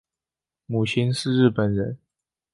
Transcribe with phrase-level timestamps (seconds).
[0.65, 1.99] 母亲是日本人。